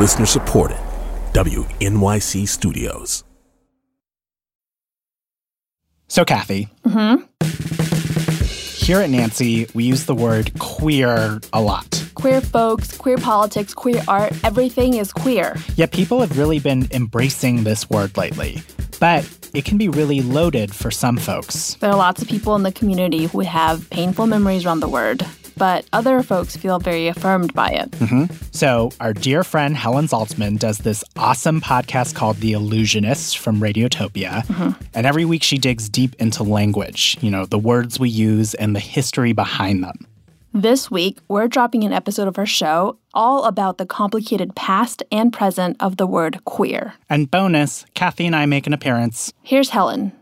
[0.00, 0.78] Listener supported.
[1.34, 3.22] WNYC Studios.
[6.08, 6.70] So, Kathy.
[6.86, 7.26] Mm-hmm.
[8.82, 12.02] Here at Nancy, we use the word queer a lot.
[12.14, 15.54] Queer folks, queer politics, queer art, everything is queer.
[15.76, 18.62] Yet people have really been embracing this word lately.
[19.00, 21.74] But it can be really loaded for some folks.
[21.74, 25.26] There are lots of people in the community who have painful memories around the word
[25.60, 27.90] but other folks feel very affirmed by it.
[27.90, 28.34] Mm-hmm.
[28.50, 34.46] So, our dear friend Helen Zaltzman does this awesome podcast called The Allusionists from Radiotopia.
[34.46, 34.82] Mm-hmm.
[34.94, 38.74] And every week she digs deep into language, you know, the words we use and
[38.74, 40.06] the history behind them.
[40.54, 45.30] This week, we're dropping an episode of our show all about the complicated past and
[45.30, 46.94] present of the word queer.
[47.10, 49.30] And bonus, Kathy and I make an appearance.
[49.42, 50.12] Here's Helen.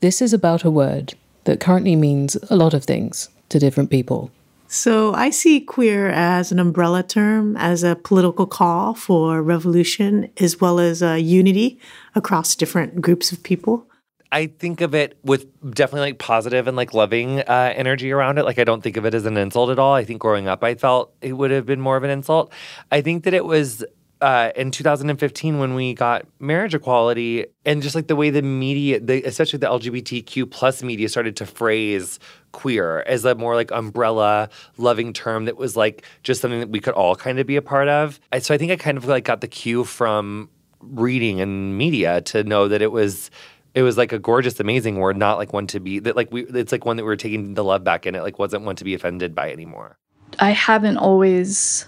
[0.00, 1.12] This is about a word
[1.50, 4.30] that currently means a lot of things to different people.
[4.68, 10.60] So I see queer as an umbrella term, as a political call for revolution, as
[10.60, 11.80] well as a unity
[12.14, 13.84] across different groups of people.
[14.30, 18.44] I think of it with definitely like positive and like loving uh, energy around it.
[18.44, 19.94] Like I don't think of it as an insult at all.
[19.94, 22.52] I think growing up, I felt it would have been more of an insult.
[22.92, 23.84] I think that it was
[24.20, 29.00] uh, in 2015 when we got marriage equality and just like the way the media
[29.00, 32.18] the, especially the lgbtq plus media started to phrase
[32.52, 36.80] queer as a more like umbrella loving term that was like just something that we
[36.80, 38.20] could all kind of be a part of.
[38.40, 42.44] So i think i kind of like got the cue from reading and media to
[42.44, 43.30] know that it was
[43.74, 46.44] it was like a gorgeous amazing word not like one to be that like we
[46.44, 48.76] it's like one that we were taking the love back and it like wasn't one
[48.76, 49.96] to be offended by anymore.
[50.38, 51.86] I haven't always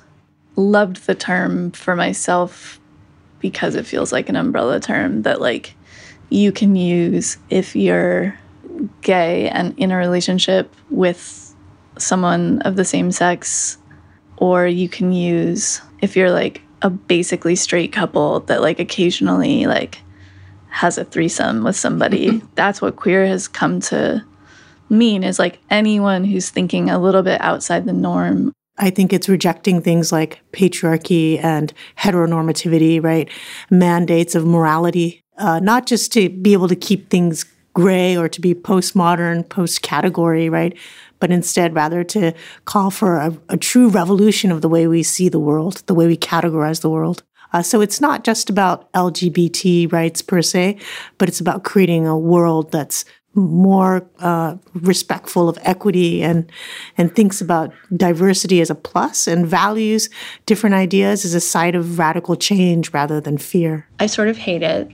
[0.56, 2.80] loved the term for myself
[3.40, 5.74] because it feels like an umbrella term that like
[6.30, 8.38] you can use if you're
[9.02, 11.54] gay and in a relationship with
[11.98, 13.78] someone of the same sex
[14.36, 20.00] or you can use if you're like a basically straight couple that like occasionally like
[20.68, 22.28] has a threesome with somebody.
[22.28, 22.46] Mm-hmm.
[22.54, 24.24] That's what queer has come to
[24.88, 29.28] mean is like anyone who's thinking a little bit outside the norm I think it's
[29.28, 33.28] rejecting things like patriarchy and heteronormativity, right?
[33.70, 37.44] Mandates of morality, uh, not just to be able to keep things
[37.74, 40.76] gray or to be postmodern, post category, right?
[41.20, 42.34] But instead, rather to
[42.64, 46.08] call for a, a, true revolution of the way we see the world, the way
[46.08, 47.22] we categorize the world.
[47.52, 50.78] Uh, so it's not just about LGBT rights per se,
[51.18, 53.04] but it's about creating a world that's
[53.34, 56.50] more uh, respectful of equity and
[56.98, 60.10] and thinks about diversity as a plus and values
[60.46, 63.86] different ideas as a site of radical change rather than fear.
[63.98, 64.90] I sort of hate it.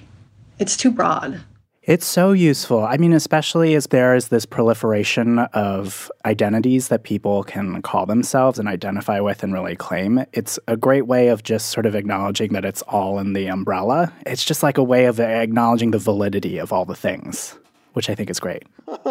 [0.58, 1.40] It's too broad.
[1.82, 2.84] It's so useful.
[2.84, 8.58] I mean, especially as there is this proliferation of identities that people can call themselves
[8.58, 10.22] and identify with and really claim.
[10.34, 14.12] It's a great way of just sort of acknowledging that it's all in the umbrella.
[14.26, 17.56] It's just like a way of acknowledging the validity of all the things
[17.98, 18.62] which I think is great.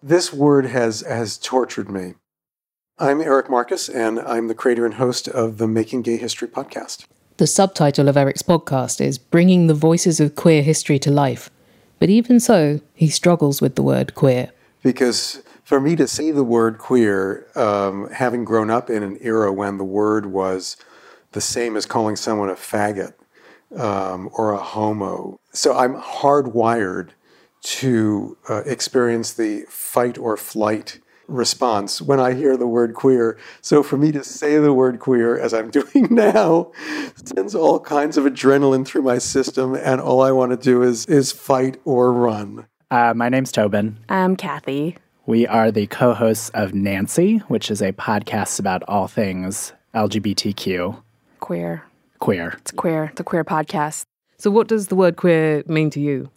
[0.00, 2.14] this word has has tortured me.
[3.00, 7.06] I'm Eric Marcus, and I'm the creator and host of the Making Gay History podcast.
[7.38, 11.50] The subtitle of Eric's podcast is Bringing the Voices of Queer History to Life.
[11.98, 14.52] But even so, he struggles with the word queer.
[14.84, 19.52] Because for me to say the word queer, um, having grown up in an era
[19.52, 20.76] when the word was
[21.32, 23.14] the same as calling someone a faggot,
[23.76, 25.38] um, or a homo.
[25.52, 27.10] So I'm hardwired
[27.62, 33.38] to uh, experience the fight or flight response when I hear the word queer.
[33.62, 36.72] So for me to say the word queer, as I'm doing now,
[37.16, 41.06] sends all kinds of adrenaline through my system, and all I want to do is
[41.06, 42.66] is fight or run.
[42.90, 43.98] Uh, my name's Tobin.
[44.08, 44.96] I'm Kathy.
[45.26, 51.00] We are the co-hosts of Nancy, which is a podcast about all things LGBTQ.
[51.40, 51.84] Queer
[52.24, 52.54] queer.
[52.58, 53.04] It's queer.
[53.12, 54.06] It's a queer podcast.
[54.38, 56.30] So, what does the word queer mean to you?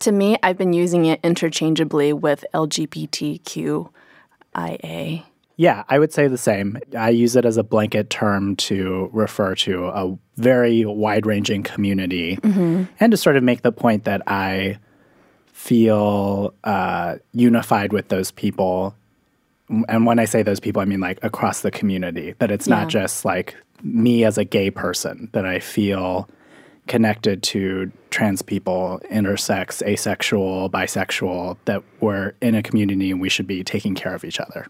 [0.00, 3.88] To me, I've been using it interchangeably with LGBTQIA.
[5.56, 6.78] Yeah, I would say the same.
[6.98, 12.36] I use it as a blanket term to refer to a very wide ranging community
[12.36, 12.84] mm-hmm.
[13.00, 14.78] and to sort of make the point that I
[15.46, 18.94] feel uh, unified with those people.
[19.88, 22.80] And when I say those people, I mean like across the community, that it's yeah.
[22.80, 26.28] not just like me as a gay person that I feel
[26.86, 33.46] connected to trans people, intersex, asexual, bisexual, that we're in a community and we should
[33.46, 34.66] be taking care of each other.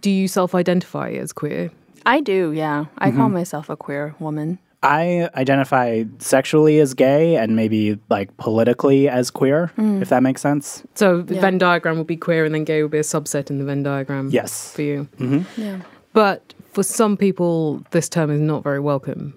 [0.00, 1.70] Do you self identify as queer?
[2.06, 2.86] I do, yeah.
[2.98, 3.18] I mm-hmm.
[3.18, 4.58] call myself a queer woman.
[4.82, 10.02] I identify sexually as gay and maybe like politically as queer, mm.
[10.02, 10.82] if that makes sense.
[10.94, 11.40] So the yeah.
[11.40, 13.82] Venn diagram would be queer and then gay would be a subset in the Venn
[13.82, 14.28] diagram.
[14.30, 14.74] Yes.
[14.74, 15.08] For you.
[15.18, 15.60] Mm-hmm.
[15.60, 15.80] Yeah.
[16.12, 19.34] But for some people, this term is not very welcome.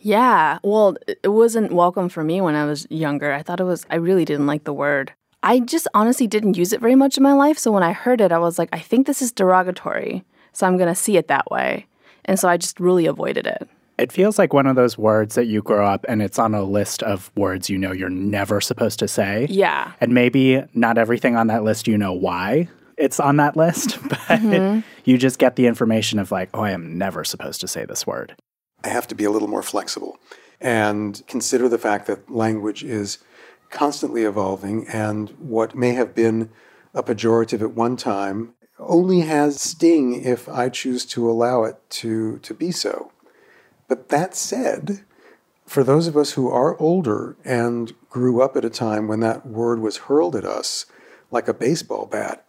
[0.00, 0.58] Yeah.
[0.64, 3.32] Well, it wasn't welcome for me when I was younger.
[3.32, 5.12] I thought it was, I really didn't like the word.
[5.42, 7.58] I just honestly didn't use it very much in my life.
[7.58, 10.24] So when I heard it, I was like, I think this is derogatory.
[10.52, 11.86] So I'm going to see it that way.
[12.24, 13.68] And so I just really avoided it.
[13.98, 16.62] It feels like one of those words that you grow up and it's on a
[16.62, 19.46] list of words you know you're never supposed to say.
[19.50, 19.92] Yeah.
[20.00, 22.68] And maybe not everything on that list you know why
[23.00, 24.84] it's on that list, but Mhm.
[25.04, 28.06] you just get the information of like, oh, I am never supposed to say this
[28.06, 28.36] word.
[28.84, 30.18] I have to be a little more flexible
[30.60, 33.18] and consider the fact that language is
[33.70, 36.50] constantly evolving and what may have been
[36.94, 42.38] a pejorative at one time only has sting if I choose to allow it to,
[42.38, 43.12] to be so.
[43.88, 45.04] But that said,
[45.66, 49.46] for those of us who are older and grew up at a time when that
[49.46, 50.86] word was hurled at us
[51.30, 52.44] like a baseball bat,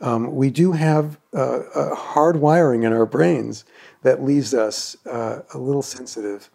[0.00, 3.64] um, we do have uh, a hard wiring in our brains
[4.02, 6.50] that leaves us uh, a little sensitive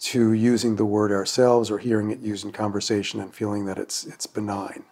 [0.00, 4.04] to using the word ourselves or hearing it used in conversation and feeling that it's
[4.06, 4.84] it's benign.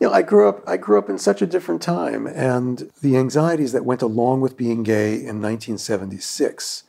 [0.00, 3.16] You know, I grew up I grew up in such a different time, and the
[3.16, 6.84] anxieties that went along with being gay in 1976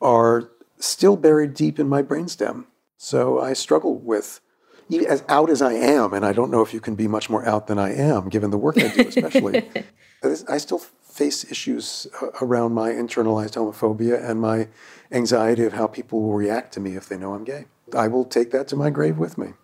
[0.00, 2.66] are still buried deep in my brainstem.
[2.96, 4.40] So I struggle with
[5.08, 7.46] as out as I am, and I don't know if you can be much more
[7.46, 9.68] out than I am, given the work I do, especially.
[10.48, 14.68] I still face issues uh, around my internalized homophobia and my
[15.10, 17.66] anxiety of how people will react to me if they know I'm gay.
[17.94, 19.54] I will take that to my grave with me.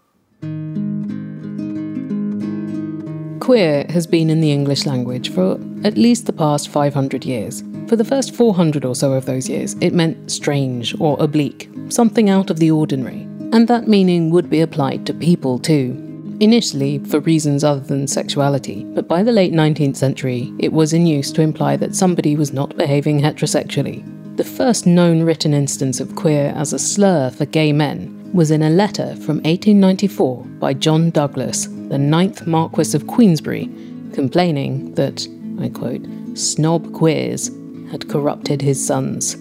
[3.40, 7.64] Queer has been in the English language for at least the past 500 years.
[7.88, 12.30] For the first 400 or so of those years, it meant strange or oblique, something
[12.30, 13.28] out of the ordinary.
[13.52, 16.08] And that meaning would be applied to people too.
[16.40, 21.06] Initially, for reasons other than sexuality, but by the late 19th century, it was in
[21.06, 24.02] use to imply that somebody was not behaving heterosexually.
[24.36, 28.62] The first known written instance of queer as a slur for gay men was in
[28.62, 33.70] a letter from 1894 by John Douglas, the ninth Marquess of Queensberry,
[34.14, 35.28] complaining that,
[35.60, 37.50] I quote, snob queers
[37.90, 39.36] had corrupted his sons.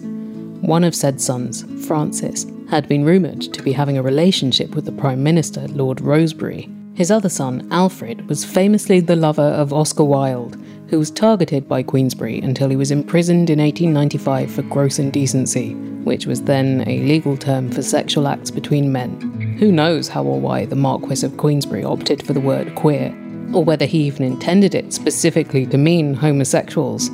[0.60, 4.92] One of said sons, Francis, had been rumoured to be having a relationship with the
[4.92, 6.70] Prime Minister, Lord Rosebery.
[6.94, 10.56] His other son, Alfred, was famously the lover of Oscar Wilde,
[10.88, 15.74] who was targeted by Queensberry until he was imprisoned in 1895 for gross indecency,
[16.04, 19.20] which was then a legal term for sexual acts between men.
[19.58, 23.14] Who knows how or why the Marquess of Queensberry opted for the word queer,
[23.52, 27.10] or whether he even intended it specifically to mean homosexuals.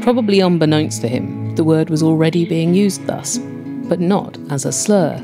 [0.00, 3.40] Probably unbeknownst to him, the word was already being used thus,
[3.88, 5.22] but not as a slur.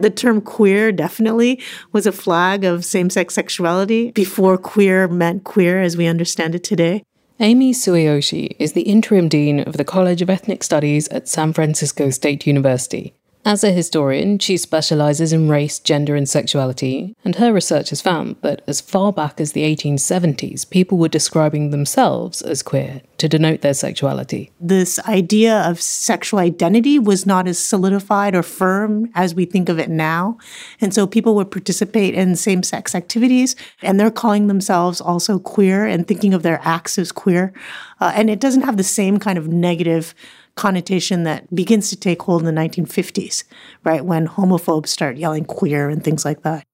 [0.00, 1.60] The term queer definitely
[1.92, 6.64] was a flag of same sex sexuality before queer meant queer as we understand it
[6.64, 7.02] today.
[7.38, 12.10] Amy Sueyoshi is the interim dean of the College of Ethnic Studies at San Francisco
[12.10, 13.14] State University.
[13.44, 18.36] As a historian, she specializes in race, gender, and sexuality, and her research has found
[18.42, 23.62] that as far back as the 1870s, people were describing themselves as queer to denote
[23.62, 24.50] their sexuality.
[24.60, 29.78] This idea of sexual identity was not as solidified or firm as we think of
[29.78, 30.36] it now.
[30.80, 35.86] And so people would participate in same sex activities, and they're calling themselves also queer
[35.86, 37.54] and thinking of their acts as queer.
[38.00, 40.14] Uh, and it doesn't have the same kind of negative
[40.60, 43.44] connotation that begins to take hold in the 1950s,
[43.82, 44.04] right?
[44.04, 46.64] When homophobes start yelling queer and things like that.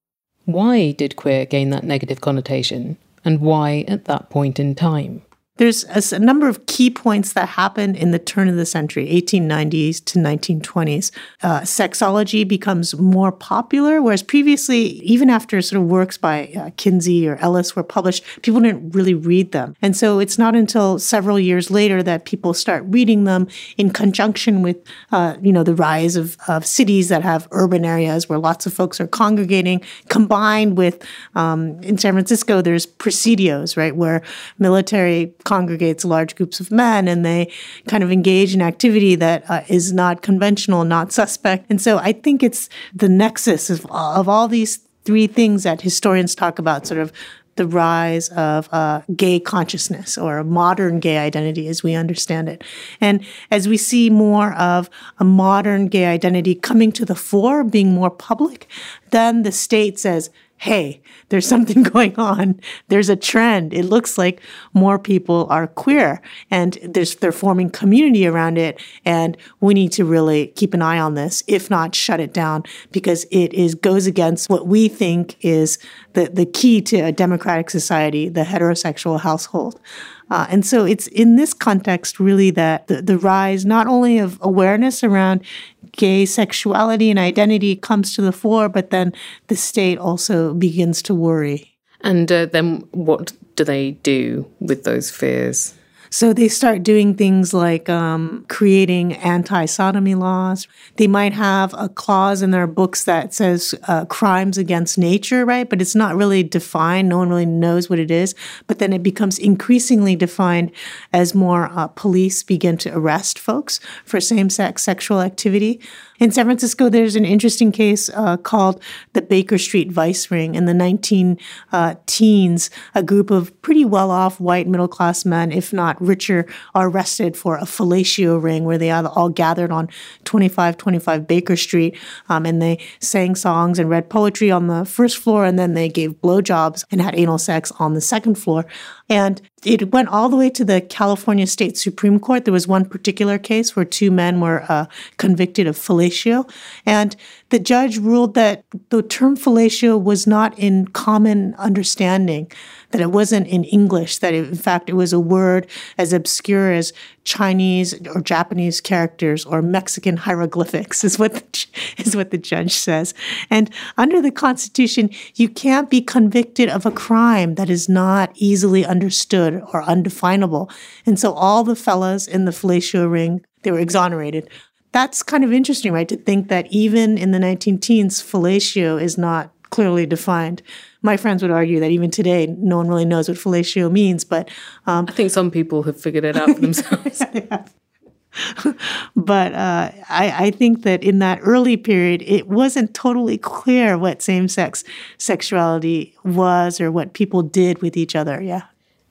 [0.44, 5.22] Why did queer gain that negative connotation, and why at that point in time?
[5.56, 9.08] There's a, a, number of key points that happened in the turn of the century,
[9.08, 11.10] 1890s to 1920s.
[11.42, 17.26] Uh, sexology becomes more popular, whereas previously, even after sort of works by uh, Kinsey
[17.26, 19.74] or Ellis were published, people didn't really read them.
[19.80, 23.48] And so it's not until several years later that people start reading them
[23.78, 24.76] in conjunction with,
[25.10, 28.74] uh, you know, the rise of, of cities that have urban areas where lots of
[28.74, 31.02] folks are congregating, combined with,
[31.34, 34.22] um, in San Francisco, there's presidios, right, where
[34.58, 37.50] military congregates large groups of men and they
[37.88, 41.64] kind of engage in activity that uh, is not conventional, not suspect.
[41.70, 46.34] And so I think it's the nexus of, of all these three things that historians
[46.34, 47.12] talk about, sort of
[47.54, 52.62] the rise of uh, gay consciousness or a modern gay identity as we understand it.
[53.00, 57.94] And as we see more of a modern gay identity coming to the fore, being
[57.94, 58.68] more public,
[59.10, 62.60] then the state says, hey, there's something going on.
[62.88, 63.74] There's a trend.
[63.74, 64.40] It looks like
[64.72, 66.20] more people are queer
[66.50, 68.80] and they're forming community around it.
[69.04, 72.64] And we need to really keep an eye on this, if not shut it down,
[72.92, 75.78] because it is goes against what we think is
[76.14, 79.80] the, the key to a democratic society, the heterosexual household.
[80.28, 84.38] Uh, and so it's in this context really that the, the rise not only of
[84.42, 85.44] awareness around
[85.92, 89.12] gay sexuality and identity comes to the fore, but then
[89.46, 91.76] the state also begins to worry.
[92.00, 95.74] And uh, then what do they do with those fears?
[96.10, 100.66] So they start doing things like um, creating anti sodomy laws.
[100.96, 105.68] They might have a clause in their books that says uh, crimes against nature, right?
[105.68, 107.08] But it's not really defined.
[107.08, 108.34] No one really knows what it is.
[108.66, 110.72] But then it becomes increasingly defined
[111.12, 115.80] as more uh, police begin to arrest folks for same sex sexual activity.
[116.18, 118.82] In San Francisco, there's an interesting case uh, called
[119.12, 120.54] the Baker Street Vice Ring.
[120.54, 121.38] In the 19
[121.72, 126.46] uh, teens, a group of pretty well off white middle class men, if not richer,
[126.74, 129.88] are arrested for a fellatio ring where they all gathered on
[130.24, 131.98] 2525 Baker Street
[132.30, 135.88] um, and they sang songs and read poetry on the first floor and then they
[135.88, 138.64] gave blowjobs and had anal sex on the second floor.
[139.08, 142.44] And it went all the way to the California State Supreme Court.
[142.44, 144.86] There was one particular case where two men were uh,
[145.16, 146.50] convicted of fellatio.
[146.84, 147.14] And
[147.50, 152.50] the judge ruled that the term fellatio was not in common understanding,
[152.90, 156.72] that it wasn't in English, that it, in fact it was a word as obscure
[156.72, 156.92] as
[157.26, 161.66] Chinese or Japanese characters or Mexican hieroglyphics is what the,
[161.98, 163.12] is what the judge says.
[163.50, 163.68] And
[163.98, 169.62] under the Constitution, you can't be convicted of a crime that is not easily understood
[169.72, 170.70] or undefinable.
[171.04, 174.48] And so all the fellas in the fellatio ring, they were exonerated
[174.92, 176.08] that's kind of interesting, right?
[176.08, 180.62] To think that even in the 19 teens, fellatio is not clearly defined.
[181.06, 184.50] My friends would argue that even today, no one really knows what fellatio means, but
[184.86, 187.22] um, I think some people have figured it out for themselves.
[189.16, 194.20] but uh, I, I, think that in that early period, it wasn't totally clear what
[194.20, 194.82] same sex
[195.16, 198.42] sexuality was or what people did with each other.
[198.42, 198.62] Yeah.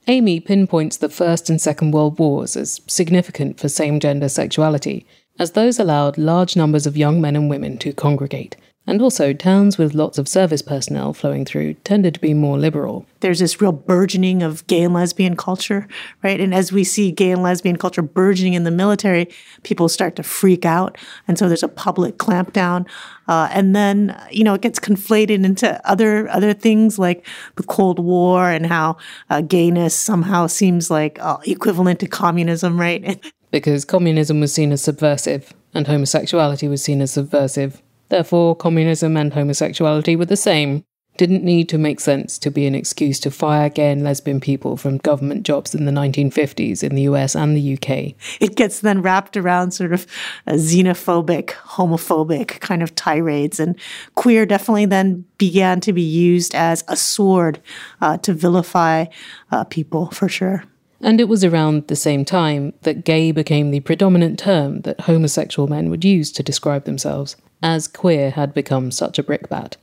[0.08, 5.08] Amy pinpoints the First and Second World Wars as significant for same gender sexuality
[5.40, 8.58] as those allowed large numbers of young men and women to congregate.
[8.88, 13.08] And also, towns with lots of service personnel flowing through tended to be more liberal.
[13.22, 15.88] There's this real burgeoning of gay and lesbian culture,
[16.22, 16.40] right?
[16.40, 19.28] And as we see gay and lesbian culture burgeoning in the military,
[19.64, 21.00] people start to freak out.
[21.28, 22.88] And so there's a public clampdown.
[23.28, 27.26] Uh, and then, you know, it gets conflated into other, other things like
[27.56, 28.98] the Cold War and how
[29.32, 33.20] uh, gayness somehow seems like uh, equivalent to communism, right?
[33.52, 37.82] because communism was seen as subversive and homosexuality was seen as subversive.
[38.16, 40.86] Therefore, communism and homosexuality were the same.
[41.18, 44.78] Didn't need to make sense to be an excuse to fire gay and lesbian people
[44.78, 48.16] from government jobs in the 1950s in the US and the UK.
[48.40, 50.08] It gets then wrapped around sort of
[50.48, 53.60] xenophobic, homophobic kind of tirades.
[53.60, 53.78] And
[54.16, 57.60] queer definitely then began to be used as a sword
[58.00, 59.08] uh, to vilify
[59.52, 60.64] uh, people, for sure.
[61.02, 65.68] And it was around the same time that gay became the predominant term that homosexual
[65.68, 69.76] men would use to describe themselves, as queer had become such a brickbat.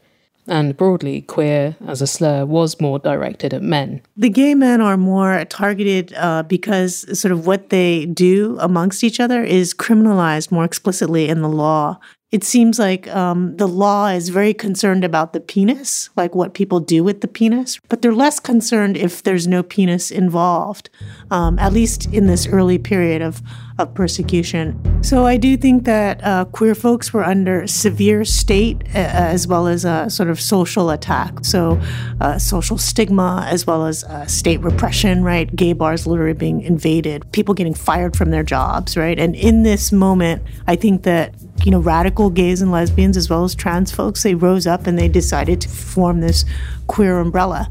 [0.47, 4.03] And broadly, queer as a slur was more directed at men.
[4.17, 9.19] The gay men are more targeted uh, because sort of what they do amongst each
[9.19, 11.99] other is criminalized more explicitly in the law
[12.33, 16.81] it seems like um, the law is very concerned about the penis, like what people
[16.81, 20.89] do with the penis, but they're less concerned if there's no penis involved,
[21.31, 23.43] um, at least in this early period of,
[23.79, 24.79] of persecution.
[25.03, 29.67] So I do think that uh, queer folks were under severe state uh, as well
[29.67, 31.45] as a sort of social attack.
[31.45, 31.81] So
[32.21, 35.55] uh, social stigma as well as uh, state repression, right?
[35.55, 39.19] Gay bars literally being invaded, people getting fired from their jobs, right?
[39.19, 43.45] And in this moment, I think that you know, radical gays and lesbians as well
[43.45, 46.45] as trans folks, they rose up and they decided to form this
[46.87, 47.71] queer umbrella.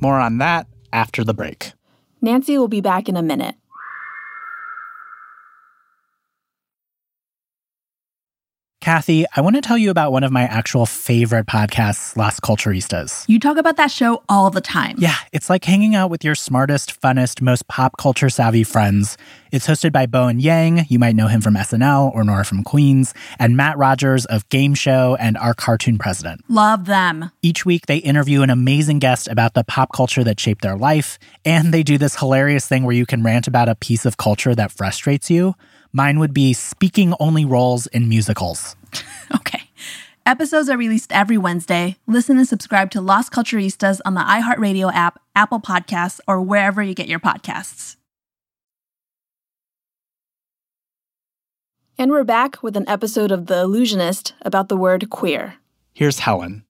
[0.00, 1.72] More on that after the break.
[2.22, 3.56] Nancy will be back in a minute.
[8.80, 13.26] Kathy, I want to tell you about one of my actual favorite podcasts, Las Culturistas.
[13.28, 14.96] You talk about that show all the time.
[14.96, 19.18] Yeah, it's like hanging out with your smartest, funnest, most pop culture savvy friends.
[19.52, 23.12] It's hosted by Bowen Yang, you might know him from SNL or Nora from Queens,
[23.38, 26.42] and Matt Rogers of Game Show and Our Cartoon President.
[26.48, 27.30] Love them.
[27.42, 31.18] Each week, they interview an amazing guest about the pop culture that shaped their life,
[31.44, 34.54] and they do this hilarious thing where you can rant about a piece of culture
[34.54, 35.54] that frustrates you.
[35.92, 38.76] Mine would be speaking only roles in musicals.
[39.34, 39.62] okay.
[40.26, 41.96] Episodes are released every Wednesday.
[42.06, 46.94] Listen and subscribe to Las Culturistas on the iHeartRadio app, Apple Podcasts, or wherever you
[46.94, 47.96] get your podcasts.
[51.98, 55.56] And we're back with an episode of The Allusionist about the word queer.
[55.92, 56.64] Here's Helen.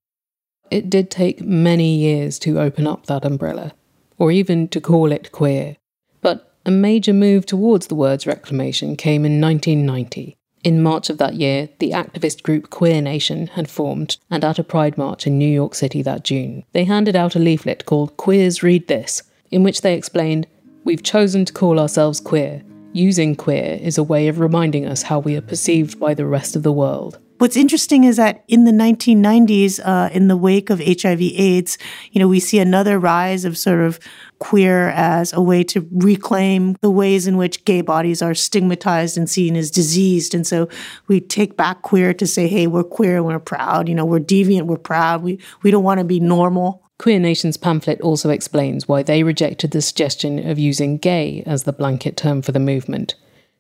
[0.70, 3.72] It did take many years to open up that umbrella,
[4.18, 5.76] or even to call it queer.
[6.20, 10.36] But a major move towards the word's reclamation came in 1990.
[10.62, 14.62] In March of that year, the activist group Queer Nation had formed, and at a
[14.62, 18.62] Pride March in New York City that June, they handed out a leaflet called Queers
[18.62, 20.46] Read This, in which they explained
[20.84, 22.62] We've chosen to call ourselves queer.
[22.92, 26.54] Using queer is a way of reminding us how we are perceived by the rest
[26.54, 27.18] of the world.
[27.40, 31.78] What's interesting is that in the 1990s, uh, in the wake of HIV/AIDS,
[32.12, 33.98] you know, we see another rise of sort of
[34.40, 39.30] queer as a way to reclaim the ways in which gay bodies are stigmatized and
[39.30, 40.34] seen as diseased.
[40.34, 40.68] And so
[41.08, 43.88] we take back queer to say, hey, we're queer and we're proud.
[43.88, 45.22] You know, we're deviant, we're proud.
[45.22, 46.82] We we don't want to be normal.
[46.98, 51.72] Queer Nation's pamphlet also explains why they rejected the suggestion of using gay as the
[51.72, 53.14] blanket term for the movement.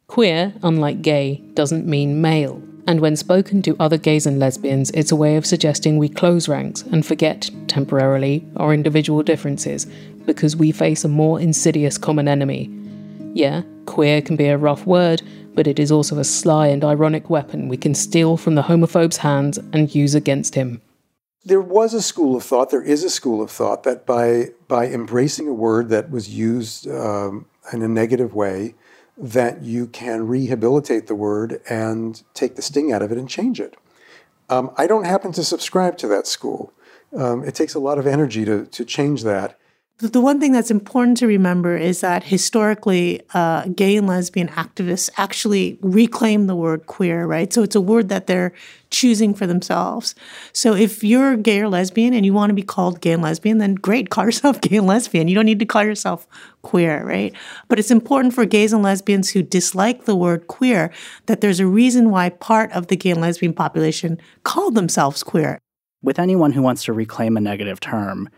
[0.06, 2.62] Queer, unlike gay, doesn't mean male.
[2.86, 6.48] And when spoken to other gays and lesbians, it's a way of suggesting we close
[6.48, 9.86] ranks and forget, temporarily, our individual differences,
[10.26, 12.70] because we face a more insidious common enemy.
[13.32, 15.22] Yeah, queer can be a rough word,
[15.54, 19.18] but it is also a sly and ironic weapon we can steal from the homophobe's
[19.18, 20.80] hands and use against him.
[21.44, 24.88] There was a school of thought, there is a school of thought that by, by
[24.88, 28.74] embracing a word that was used um, in a negative way,
[29.20, 33.60] that you can rehabilitate the word and take the sting out of it and change
[33.60, 33.76] it.
[34.48, 36.72] Um, I don't happen to subscribe to that school.
[37.14, 39.58] Um, it takes a lot of energy to, to change that.
[40.02, 45.10] The one thing that's important to remember is that historically, uh, gay and lesbian activists
[45.18, 47.52] actually reclaim the word queer, right?
[47.52, 48.54] So it's a word that they're
[48.88, 50.14] choosing for themselves.
[50.54, 53.58] So if you're gay or lesbian and you want to be called gay and lesbian,
[53.58, 55.28] then great, call yourself gay and lesbian.
[55.28, 56.26] You don't need to call yourself
[56.62, 57.34] queer, right?
[57.68, 60.90] But it's important for gays and lesbians who dislike the word queer
[61.26, 65.58] that there's a reason why part of the gay and lesbian population call themselves queer.
[66.02, 68.30] With anyone who wants to reclaim a negative term,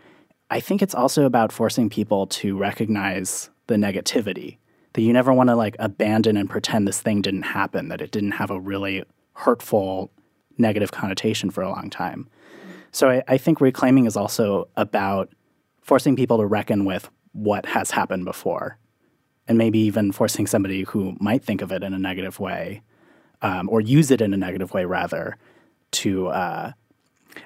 [0.53, 4.57] I think it's also about forcing people to recognize the negativity.
[4.93, 8.11] That you never want to like abandon and pretend this thing didn't happen, that it
[8.11, 10.11] didn't have a really hurtful
[10.59, 12.29] negative connotation for a long time.
[12.91, 15.33] So I, I think reclaiming is also about
[15.81, 18.77] forcing people to reckon with what has happened before.
[19.47, 22.83] And maybe even forcing somebody who might think of it in a negative way,
[23.41, 25.35] um, or use it in a negative way rather,
[25.93, 26.73] to uh,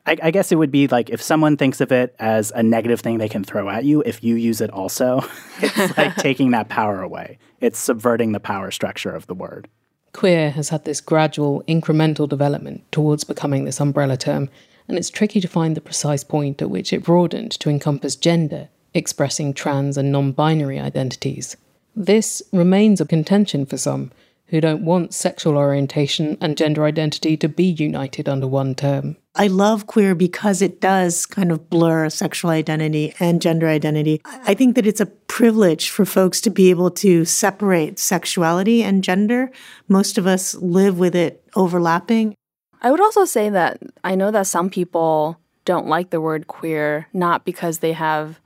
[0.06, 3.00] I, I, guess it would be like if someone thinks of it as a negative
[3.00, 5.22] thing they can throw at you, if you use it also,
[5.60, 7.38] it's like taking that power away.
[7.62, 9.68] It's subverting the power structure of the word.
[10.14, 14.50] Queer has had this gradual, incremental development towards becoming this umbrella term,
[14.88, 18.70] and it's tricky to find the precise point at which it broadened to encompass gender,
[18.94, 21.58] expressing trans and non binary identities.
[21.96, 24.12] This remains a contention for some
[24.48, 29.18] who don't want sexual orientation and gender identity to be united under one term.
[29.36, 34.22] I love queer because it does kind of blur sexual identity and gender identity.
[34.26, 39.04] I think that it's a privilege for folks to be able to separate sexuality and
[39.04, 39.52] gender.
[39.88, 42.34] Most of us live with it overlapping.
[42.82, 47.08] I would also say that I know that some people don't like the word queer,
[47.14, 48.40] not because they have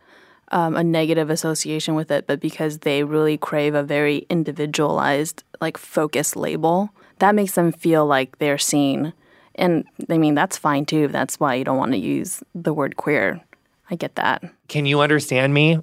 [0.51, 5.77] um, a negative association with it, but because they really crave a very individualized, like
[5.77, 6.89] focused label.
[7.19, 9.13] That makes them feel like they're seen.
[9.55, 11.07] And I mean, that's fine too.
[11.07, 13.41] That's why you don't want to use the word queer.
[13.89, 14.43] I get that.
[14.67, 15.79] Can you understand me?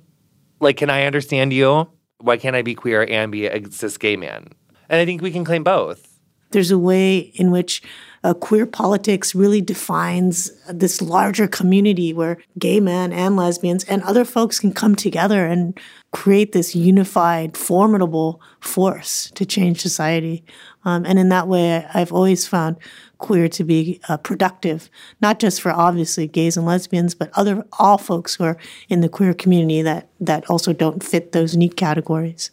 [0.60, 1.88] Like, can I understand you?
[2.20, 4.48] Why can't I be queer and be a cis gay man?
[4.88, 6.18] And I think we can claim both.
[6.50, 7.82] There's a way in which
[8.24, 14.24] uh, queer politics really defines this larger community where gay men and lesbians and other
[14.24, 15.78] folks can come together and
[16.11, 20.44] create this unified, formidable force to change society.
[20.85, 22.76] Um, and in that way, I've always found
[23.18, 24.88] queer to be uh, productive,
[25.20, 28.57] not just for obviously gays and lesbians, but other all folks who are
[28.88, 32.50] in the queer community that that also don't fit those neat categories.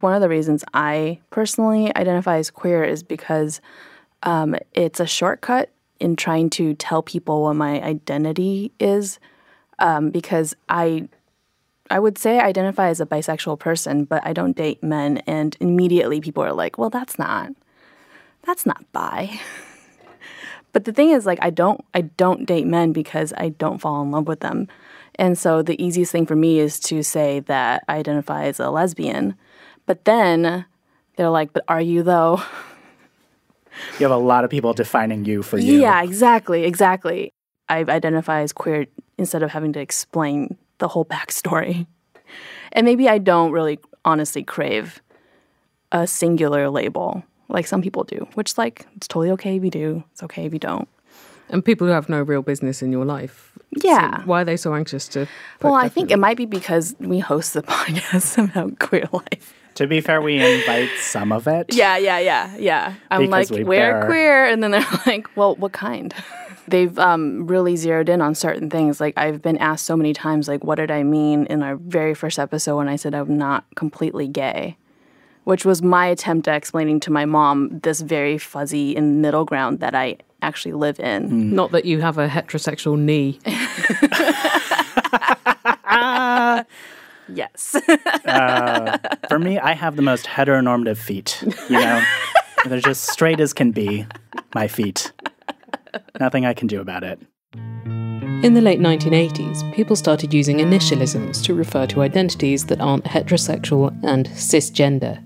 [0.00, 3.60] One of the reasons I personally identify as queer is because
[4.22, 9.18] um, it's a shortcut in trying to tell people what my identity is,
[9.78, 11.08] um, because I
[11.90, 15.56] I would say I identify as a bisexual person, but I don't date men, and
[15.60, 17.52] immediately people are like, "Well, that's not
[18.42, 19.40] that's not bi."
[20.72, 24.02] but the thing is, like, I don't I don't date men because I don't fall
[24.02, 24.68] in love with them,
[25.16, 28.70] and so the easiest thing for me is to say that I identify as a
[28.70, 29.34] lesbian.
[29.86, 30.64] But then
[31.16, 32.42] they're like, "But are you though?"
[33.98, 35.80] You have a lot of people defining you for you.
[35.80, 37.32] Yeah, exactly, exactly.
[37.68, 38.86] I identify as queer
[39.18, 41.86] instead of having to explain the whole backstory.
[42.72, 45.02] And maybe I don't really honestly crave
[45.92, 50.04] a singular label like some people do, which like it's totally okay if you do.
[50.12, 50.88] It's okay if you don't.
[51.50, 53.52] And people who have no real business in your life.
[53.82, 54.20] Yeah.
[54.20, 55.28] So why are they so anxious to?
[55.60, 59.54] Well, I think it might be because we host the podcast about queer life.
[59.76, 61.74] To be fair, we invite some of it.
[61.74, 62.94] Yeah, yeah, yeah, yeah.
[63.10, 64.46] I'm like, we we're bear- queer.
[64.46, 66.14] And then they're like, well, what kind?
[66.68, 69.00] They've um, really zeroed in on certain things.
[69.00, 72.14] Like, I've been asked so many times, like, what did I mean in our very
[72.14, 74.76] first episode when I said I'm not completely gay?
[75.44, 79.80] Which was my attempt at explaining to my mom this very fuzzy in middle ground
[79.80, 81.52] that I actually live in.
[81.52, 83.40] Not that you have a heterosexual knee.
[87.28, 87.76] Yes.
[88.24, 91.42] Uh, for me, I have the most heteronormative feet.
[91.68, 92.02] You know,
[92.66, 94.06] they're just straight as can be.
[94.54, 95.12] My feet.
[96.20, 97.20] Nothing I can do about it.
[97.54, 103.96] In the late 1980s, people started using initialisms to refer to identities that aren't heterosexual
[104.02, 105.22] and cisgender.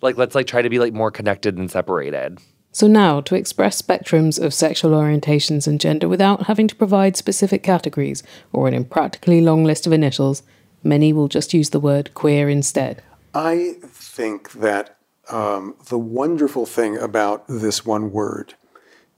[0.00, 2.38] like let's like try to be like more connected and separated.
[2.72, 7.62] So now, to express spectrums of sexual orientations and gender without having to provide specific
[7.62, 10.42] categories or an impractically long list of initials,
[10.82, 13.02] many will just use the word queer instead.
[13.34, 14.98] I think that
[15.30, 18.54] um, the wonderful thing about this one word,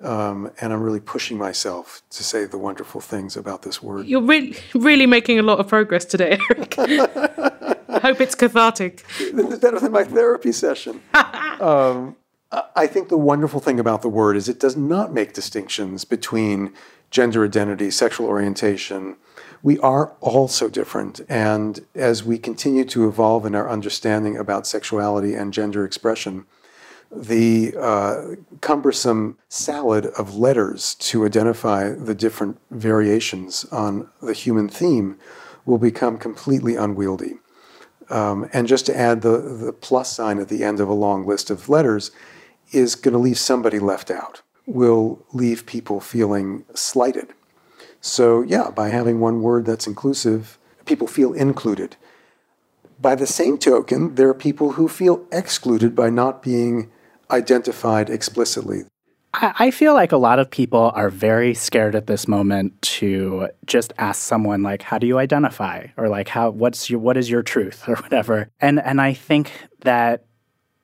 [0.01, 4.07] um, and I'm really pushing myself to say the wonderful things about this word.
[4.07, 6.75] You're really, really making a lot of progress today, Eric.
[6.79, 9.05] I hope it's cathartic.
[9.19, 11.01] This is better than my therapy session.
[11.61, 12.17] um,
[12.53, 16.73] I- think the wonderful thing about the word is it does not make distinctions between
[17.11, 19.17] gender identity, sexual orientation.
[19.63, 21.21] We are all so different.
[21.29, 26.47] And as we continue to evolve in our understanding about sexuality and gender expression,
[27.13, 35.19] the uh, cumbersome salad of letters to identify the different variations on the human theme
[35.67, 37.35] will become completely unwieldy.
[38.09, 41.27] Um, and just to add the, the plus sign at the end of a long
[41.27, 42.11] list of letters
[42.73, 47.29] is going to leave somebody left out, will leave people feeling slighted.
[48.01, 51.97] So, yeah, by having one word that's inclusive, people feel included.
[53.01, 56.91] By the same token, there are people who feel excluded by not being
[57.31, 58.85] identified explicitly.
[59.33, 63.93] I, feel like a lot of people are very scared at this moment to just
[63.97, 67.43] ask someone like, "How do you identify?" or like, "How what's your what is your
[67.43, 68.51] truth?" or whatever.
[68.61, 69.53] And and I think
[69.83, 70.25] that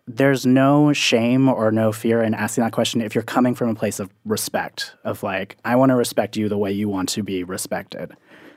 [0.07, 3.75] there's no shame or no fear in asking that question if you're coming from a
[3.75, 7.23] place of respect of like, I want to respect you the way you want to
[7.23, 8.16] be respected.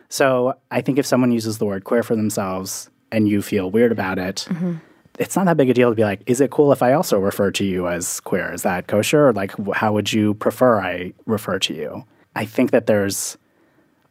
[0.10, 3.92] So I think if someone uses the word queer for themselves and you feel weird
[3.92, 4.76] about it, mm-hmm.
[5.18, 7.18] it's not that big a deal to be like, is it cool if I also
[7.20, 8.54] refer to you as queer?
[8.54, 9.30] Is that kosher?
[9.30, 12.06] Or like, how would you prefer I refer to you?
[12.36, 13.39] I think that there's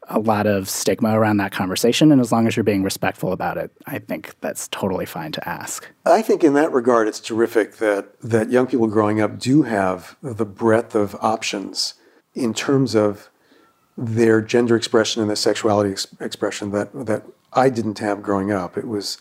[0.09, 2.11] a lot of stigma around that conversation.
[2.11, 5.49] And as long as you're being respectful about it, I think that's totally fine to
[5.49, 5.89] ask.
[6.05, 10.17] I think in that regard, it's terrific that, that young people growing up do have
[10.23, 11.95] the breadth of options
[12.35, 13.29] in terms of
[13.97, 18.79] their gender expression and their sexuality ex- expression that, that I didn't have growing up.
[18.79, 19.19] It was,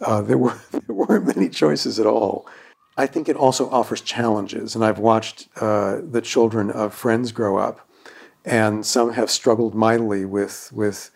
[0.00, 2.46] uh, there, were, there weren't many choices at all.
[2.96, 4.74] I think it also offers challenges.
[4.74, 7.88] And I've watched uh, the children of friends grow up,
[8.44, 11.10] and some have struggled mightily with, with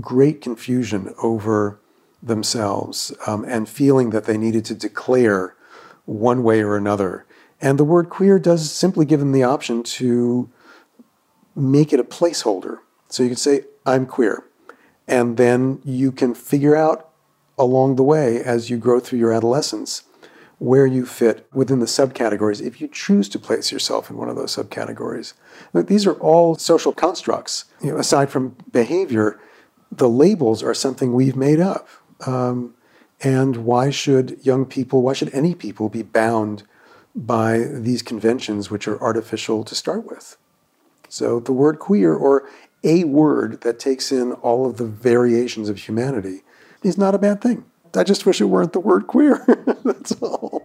[0.00, 1.80] great confusion over
[2.22, 5.54] themselves um, and feeling that they needed to declare
[6.04, 7.24] one way or another.
[7.60, 10.50] And the word queer does simply give them the option to
[11.54, 12.78] make it a placeholder.
[13.08, 14.44] So you can say, I'm queer.
[15.06, 17.10] And then you can figure out
[17.58, 20.02] along the way as you grow through your adolescence
[20.58, 24.36] where you fit within the subcategories if you choose to place yourself in one of
[24.36, 25.34] those subcategories.
[25.72, 27.64] But these are all social constructs.
[27.82, 29.40] You know, aside from behavior,
[29.90, 31.88] the labels are something we've made up.
[32.26, 32.74] Um,
[33.20, 36.62] and why should young people, why should any people be bound
[37.14, 40.36] by these conventions which are artificial to start with?
[41.08, 42.48] So the word queer or
[42.82, 46.42] a word that takes in all of the variations of humanity
[46.82, 47.64] is not a bad thing.
[47.96, 49.44] I just wish it weren't the word queer.
[49.84, 50.62] That's all.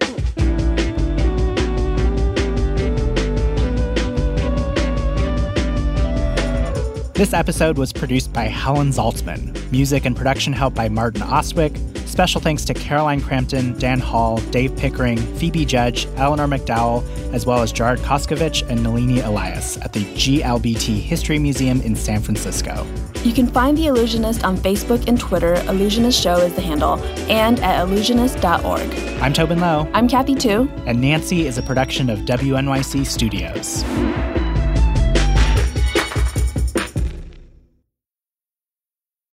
[7.20, 9.70] This episode was produced by Helen Zaltzman.
[9.74, 11.76] Music and production help by Martin Austwick.
[12.08, 17.04] Special thanks to Caroline Crampton, Dan Hall, Dave Pickering, Phoebe Judge, Eleanor McDowall,
[17.34, 22.22] as well as Jared Koskovich and Nalini Elias at the GLBT History Museum in San
[22.22, 22.88] Francisco.
[23.26, 25.56] You can find The Allusionist on Facebook and Twitter.
[25.56, 29.22] Allusionist Show is the handle, and at allusionist.org.
[29.22, 29.90] I'm Tobin Low.
[29.94, 30.72] I'm Kathy Tu.
[30.86, 33.84] And Nancy is a production of WNYC Studios.